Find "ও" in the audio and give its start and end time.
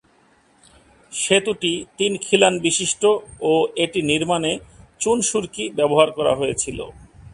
3.41-3.53